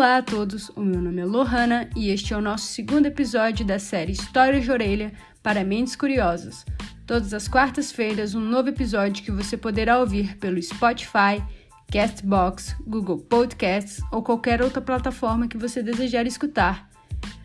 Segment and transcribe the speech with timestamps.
[0.00, 3.66] Olá a todos, o meu nome é Lohana e este é o nosso segundo episódio
[3.66, 6.64] da série Histórias de Orelha para Mentes Curiosas.
[7.06, 11.44] Todas as quartas-feiras, um novo episódio que você poderá ouvir pelo Spotify,
[11.92, 16.88] Castbox, Google Podcasts ou qualquer outra plataforma que você desejar escutar.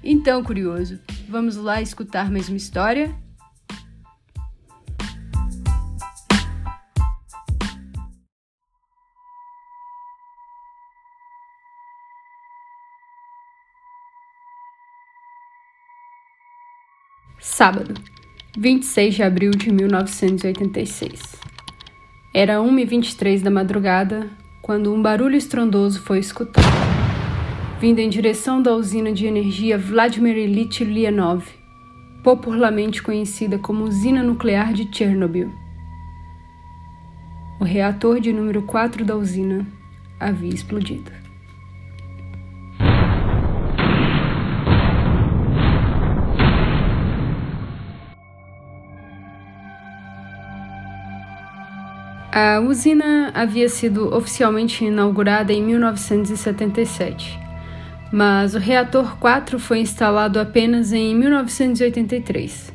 [0.01, 0.97] Então, curioso,
[1.27, 3.13] vamos lá escutar mais uma história?
[17.47, 17.93] Sábado,
[18.57, 21.21] 26 de abril de 1986.
[22.33, 24.27] Era 1h23 da madrugada
[24.63, 26.65] quando um barulho estrondoso foi escutado,
[27.79, 31.45] vindo em direção da usina de energia Vladimir Ilyich Leonov,
[32.23, 35.53] popularmente conhecida como Usina Nuclear de Chernobyl.
[37.61, 39.65] O reator de número 4 da usina
[40.19, 41.24] havia explodido.
[52.37, 57.39] A usina havia sido oficialmente inaugurada em 1977,
[58.11, 62.73] mas o reator 4 foi instalado apenas em 1983,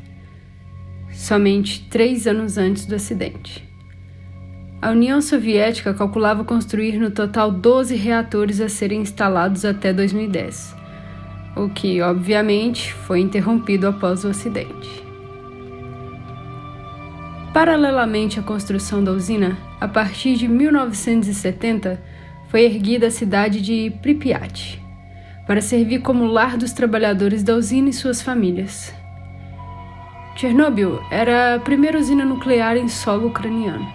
[1.12, 3.68] somente três anos antes do acidente.
[4.80, 10.74] A União Soviética calculava construir no total 12 reatores a serem instalados até 2010,
[11.54, 15.09] o que, obviamente, foi interrompido após o acidente.
[17.52, 22.00] Paralelamente à construção da usina, a partir de 1970,
[22.48, 24.80] foi erguida a cidade de Pripyat,
[25.48, 28.94] para servir como lar dos trabalhadores da usina e suas famílias.
[30.36, 33.86] Chernobyl era a primeira usina nuclear em solo ucraniano.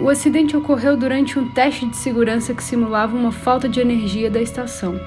[0.00, 4.40] O acidente ocorreu durante um teste de segurança que simulava uma falta de energia da
[4.40, 4.98] estação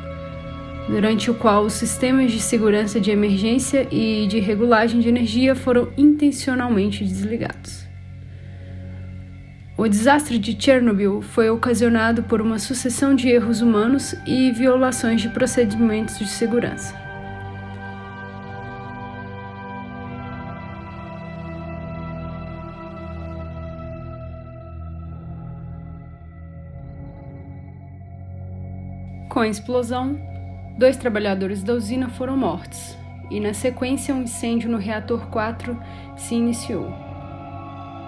[0.88, 5.90] durante o qual os sistemas de segurança de emergência e de regulagem de energia foram
[5.98, 7.86] intencionalmente desligados.
[9.78, 15.28] O desastre de Chernobyl foi ocasionado por uma sucessão de erros humanos e violações de
[15.30, 16.96] procedimentos de segurança.
[29.30, 30.18] Com a explosão,
[30.78, 32.98] Dois trabalhadores da usina foram mortos
[33.32, 35.78] e, na sequência, um incêndio no reator 4
[36.18, 36.94] se iniciou.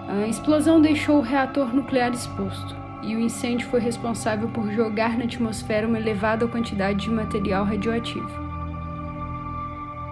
[0.06, 5.24] A explosão deixou o reator nuclear exposto e o incêndio foi responsável por jogar na
[5.24, 8.48] atmosfera uma elevada quantidade de material radioativo.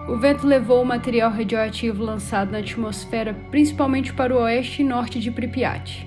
[0.07, 5.19] O vento levou o material radioativo lançado na atmosfera principalmente para o oeste e norte
[5.19, 6.06] de Pripyat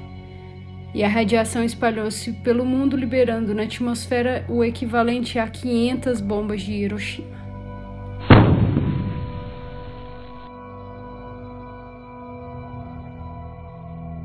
[0.95, 6.73] e a radiação espalhou-se pelo mundo, liberando na atmosfera o equivalente a 500 bombas de
[6.73, 7.41] Hiroshima.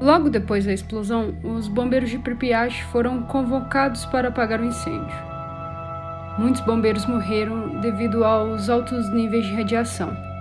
[0.01, 5.17] Logo depois da explosão, os bombeiros de Pripyat foram convocados para apagar o incêndio.
[6.37, 10.34] Muitos bombeiros morreram devido aos altos níveis de radiação.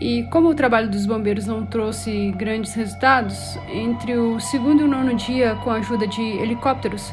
[0.00, 4.88] E como o trabalho dos bombeiros não trouxe grandes resultados, entre o segundo e o
[4.88, 7.12] nono dia, com a ajuda de helicópteros,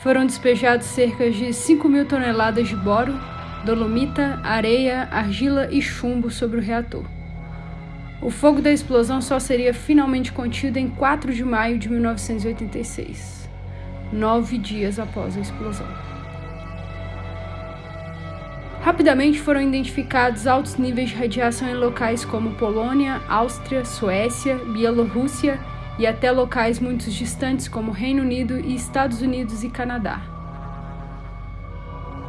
[0.00, 3.14] foram despejados cerca de 5 mil toneladas de boro,
[3.64, 7.04] dolomita, areia, argila e chumbo sobre o reator.
[8.20, 13.48] O fogo da explosão só seria finalmente contido em 4 de maio de 1986,
[14.12, 16.15] nove dias após a explosão.
[18.86, 25.58] Rapidamente foram identificados altos níveis de radiação em locais como Polônia, Áustria, Suécia, Bielorrússia
[25.98, 30.20] e até locais muito distantes como Reino Unido e Estados Unidos e Canadá.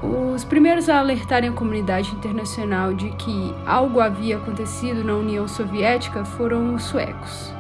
[0.02, 6.26] Os primeiros a alertarem a comunidade internacional de que algo havia acontecido na União Soviética
[6.26, 7.54] foram os suecos.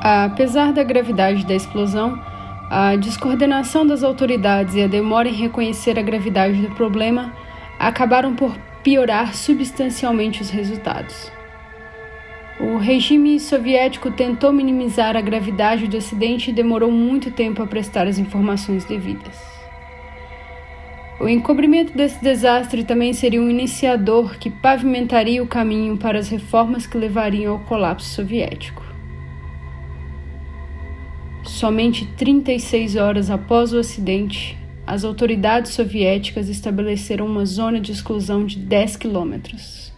[0.00, 2.22] Apesar da gravidade da explosão,
[2.70, 7.34] a descoordenação das autoridades e a demora em reconhecer a gravidade do problema
[7.76, 11.32] acabaram por piorar substancialmente os resultados.
[12.60, 18.06] O regime soviético tentou minimizar a gravidade do acidente e demorou muito tempo a prestar
[18.06, 19.36] as informações devidas.
[21.18, 26.86] O encobrimento desse desastre também seria um iniciador que pavimentaria o caminho para as reformas
[26.86, 28.79] que levariam ao colapso soviético.
[31.44, 38.58] Somente 36 horas após o acidente, as autoridades soviéticas estabeleceram uma zona de exclusão de
[38.58, 39.92] 10 quilômetros,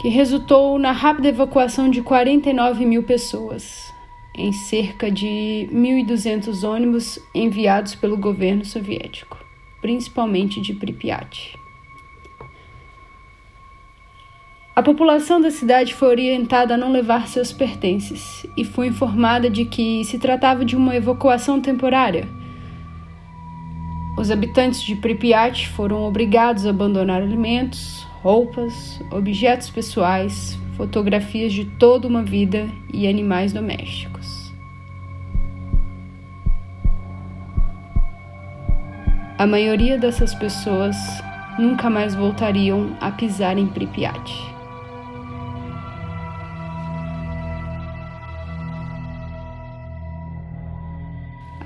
[0.00, 3.92] que resultou na rápida evacuação de 49 mil pessoas,
[4.34, 9.38] em cerca de 1.200 ônibus enviados pelo governo soviético,
[9.80, 11.58] principalmente de Pripyat.
[14.76, 19.64] A população da cidade foi orientada a não levar seus pertences e foi informada de
[19.64, 22.28] que se tratava de uma evacuação temporária.
[24.18, 32.06] Os habitantes de Pripyat foram obrigados a abandonar alimentos, roupas, objetos pessoais, fotografias de toda
[32.06, 34.52] uma vida e animais domésticos.
[39.38, 40.96] A maioria dessas pessoas
[41.58, 44.55] nunca mais voltariam a pisar em Pripyat.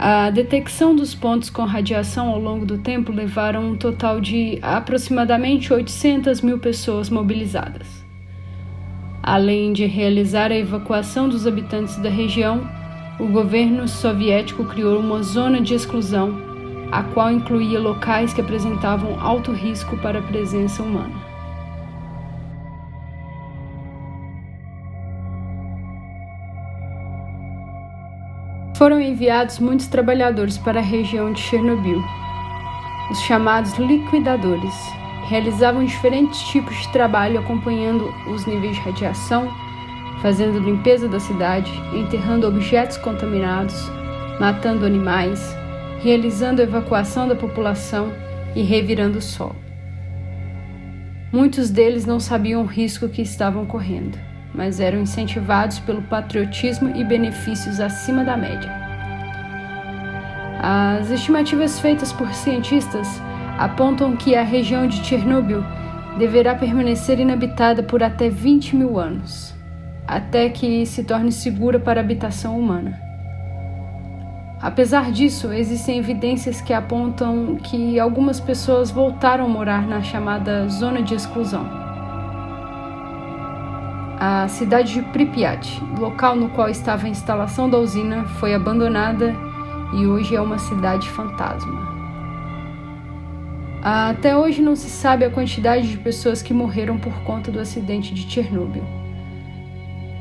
[0.03, 5.75] A detecção dos pontos com radiação ao longo do tempo levaram um total de aproximadamente
[5.75, 8.03] 800 mil pessoas mobilizadas.
[9.23, 12.67] Além de realizar a evacuação dos habitantes da região,
[13.19, 16.41] o governo soviético criou uma zona de exclusão,
[16.91, 21.30] a qual incluía locais que apresentavam alto risco para a presença humana.
[28.81, 32.03] Foram enviados muitos trabalhadores para a região de Chernobyl.
[33.11, 34.75] Os chamados liquidadores
[35.29, 39.53] realizavam diferentes tipos de trabalho acompanhando os níveis de radiação,
[40.23, 43.77] fazendo limpeza da cidade, enterrando objetos contaminados,
[44.41, 45.55] matando animais,
[46.03, 48.11] realizando a evacuação da população
[48.57, 49.57] e revirando o solo.
[51.31, 57.05] Muitos deles não sabiam o risco que estavam correndo mas eram incentivados pelo patriotismo e
[57.05, 58.71] benefícios acima da média.
[60.63, 63.09] As estimativas feitas por cientistas
[63.59, 65.65] apontam que a região de Chernobyl
[66.19, 69.55] deverá permanecer inabitada por até 20 mil anos,
[70.07, 72.99] até que se torne segura para a habitação humana.
[74.61, 81.01] Apesar disso, existem evidências que apontam que algumas pessoas voltaram a morar na chamada zona
[81.01, 81.90] de exclusão
[84.23, 89.35] a cidade de Pripyat, local no qual estava a instalação da usina, foi abandonada
[89.95, 91.89] e hoje é uma cidade fantasma.
[93.83, 98.13] Até hoje não se sabe a quantidade de pessoas que morreram por conta do acidente
[98.13, 98.85] de Chernobyl.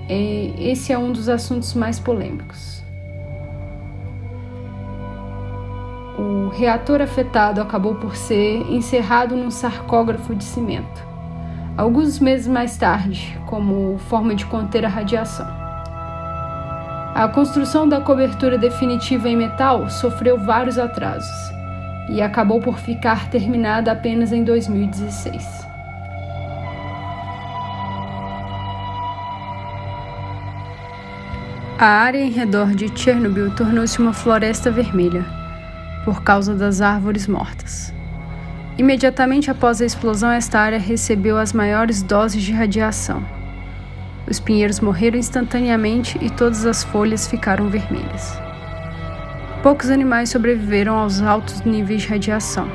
[0.08, 2.82] Esse é um dos assuntos mais polêmicos.
[6.18, 11.09] O reator afetado acabou por ser encerrado num sarcógrafo de cimento
[11.80, 15.48] alguns meses mais tarde, como forma de conter a radiação.
[17.16, 21.54] A construção da cobertura definitiva em metal sofreu vários atrasos
[22.10, 25.68] e acabou por ficar terminada apenas em 2016.
[31.78, 35.26] A área em redor de Chernobyl tornou-se uma floresta vermelha
[36.04, 37.94] por causa das árvores mortas.
[38.80, 43.22] Imediatamente após a explosão, esta área recebeu as maiores doses de radiação.
[44.26, 48.40] Os pinheiros morreram instantaneamente e todas as folhas ficaram vermelhas.
[49.62, 52.70] Poucos animais sobreviveram aos altos níveis de radiação.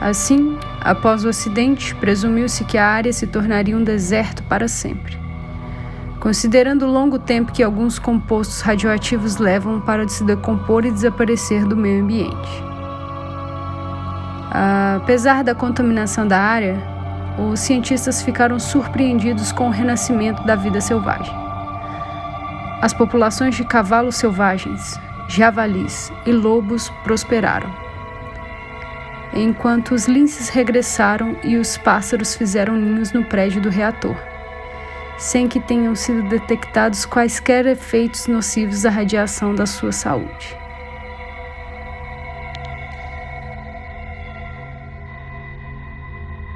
[0.00, 5.16] Assim, após o acidente, presumiu-se que a área se tornaria um deserto para sempre.
[6.18, 11.76] Considerando o longo tempo que alguns compostos radioativos levam para se decompor e desaparecer do
[11.76, 12.73] meio ambiente.
[14.56, 16.80] Apesar da contaminação da área,
[17.36, 21.34] os cientistas ficaram surpreendidos com o renascimento da vida selvagem.
[22.80, 27.68] As populações de cavalos selvagens, javalis e lobos prosperaram,
[29.32, 34.14] enquanto os linces regressaram e os pássaros fizeram ninhos no prédio do reator,
[35.18, 40.63] sem que tenham sido detectados quaisquer efeitos nocivos da radiação da sua saúde.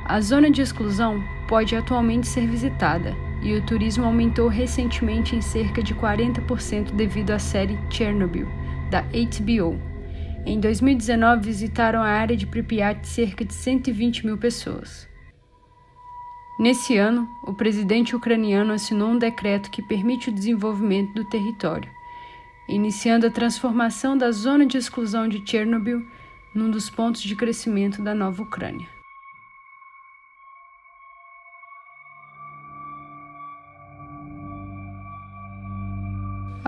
[0.09, 5.83] A zona de exclusão pode atualmente ser visitada e o turismo aumentou recentemente em cerca
[5.83, 8.49] de 40% devido à série Chernobyl,
[8.91, 9.79] da HBO.
[10.47, 15.07] Em 2019, visitaram a área de Pripyat cerca de 120 mil pessoas.
[16.59, 21.91] Nesse ano, o presidente ucraniano assinou um decreto que permite o desenvolvimento do território,
[22.67, 26.00] iniciando a transformação da zona de exclusão de Chernobyl
[26.55, 28.98] num dos pontos de crescimento da nova Ucrânia.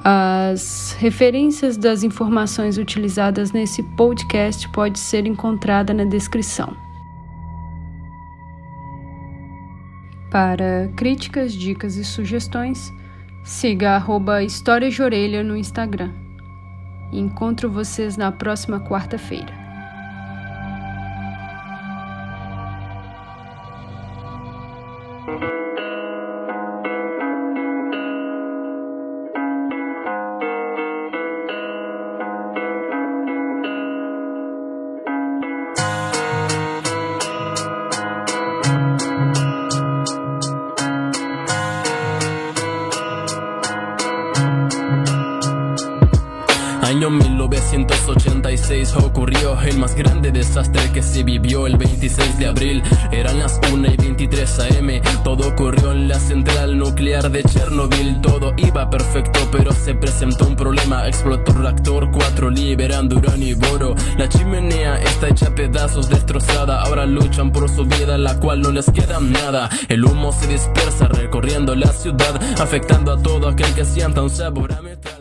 [0.03, 6.75] As referências das informações utilizadas nesse podcast pode ser encontrada na descrição.
[10.31, 12.93] Para críticas, dicas e sugestões,
[13.43, 16.13] Siga arroba de Orelha no Instagram.
[17.11, 19.60] Encontro vocês na próxima quarta-feira.
[47.11, 52.85] Año 1986 ocurrió el más grande desastre que se vivió el 26 de abril.
[53.11, 55.23] Eran las 1 y 23 am.
[55.25, 58.21] Todo ocurrió en la central nuclear de Chernobyl.
[58.21, 61.09] Todo iba perfecto, pero se presentó un problema.
[61.09, 63.97] Explotó el reactor 4 liberando uranio y boro.
[64.17, 66.81] La chimenea está hecha a pedazos, destrozada.
[66.81, 69.69] Ahora luchan por su vida, la cual no les queda nada.
[69.89, 74.73] El humo se dispersa recorriendo la ciudad, afectando a todo aquel que sienta un sabor
[74.75, 75.20] a metal.